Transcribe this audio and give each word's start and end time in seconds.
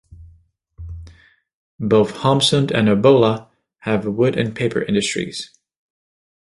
Both 1.79 2.15
Holmsund 2.15 2.71
and 2.71 2.87
Obbola 2.89 3.49
have 3.81 4.07
wood 4.07 4.35
and 4.35 4.55
paper 4.55 4.81
industries. 4.81 5.53